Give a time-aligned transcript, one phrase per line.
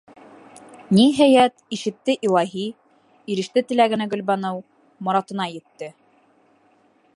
[0.99, 2.65] Ниһәйәт, ишетте илаһи,
[3.35, 4.65] иреште теләгенә Гөлбаныу,
[5.09, 5.93] моратына етте!